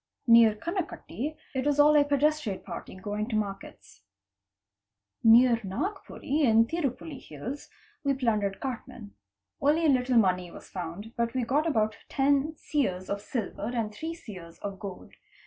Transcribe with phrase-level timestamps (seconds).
[0.25, 4.01] Near Kanakutti it was all a pedestrian party going to markets.
[5.23, 7.69] Near Najpuri in Tirupulli hills
[8.03, 9.13] we plundered cartmen.
[9.61, 13.93] Only a little money was found, but we got about ten seers of silver and
[13.93, 15.13] three seers of gold.